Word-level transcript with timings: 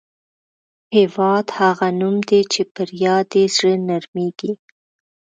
هېواد 0.95 1.45
هغه 1.59 1.87
نوم 1.99 2.15
دی 2.29 2.41
چې 2.53 2.61
پر 2.73 2.89
یاد 3.05 3.27
یې 3.37 3.45
زړه 3.55 3.73
نرميږي. 3.89 4.53